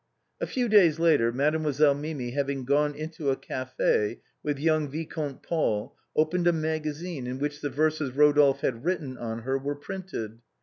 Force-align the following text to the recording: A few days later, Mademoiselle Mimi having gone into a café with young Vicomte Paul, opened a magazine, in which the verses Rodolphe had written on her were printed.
A 0.39 0.47
few 0.47 0.67
days 0.67 0.97
later, 0.97 1.31
Mademoiselle 1.31 1.93
Mimi 1.93 2.31
having 2.31 2.65
gone 2.65 2.95
into 2.95 3.29
a 3.29 3.35
café 3.37 4.17
with 4.41 4.57
young 4.57 4.89
Vicomte 4.89 5.43
Paul, 5.43 5.95
opened 6.15 6.47
a 6.47 6.51
magazine, 6.51 7.27
in 7.27 7.37
which 7.37 7.61
the 7.61 7.69
verses 7.69 8.09
Rodolphe 8.13 8.65
had 8.65 8.83
written 8.83 9.15
on 9.19 9.43
her 9.43 9.59
were 9.59 9.75
printed. 9.75 10.39